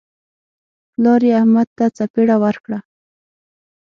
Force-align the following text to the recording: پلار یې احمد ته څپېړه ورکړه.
پلار 0.93 1.21
یې 1.27 1.33
احمد 1.39 1.67
ته 1.77 1.85
څپېړه 1.95 2.35
ورکړه. 2.43 2.79